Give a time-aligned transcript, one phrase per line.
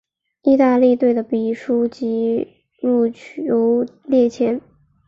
[0.41, 2.47] 意大利队的比数及
[2.79, 4.59] 入球列前。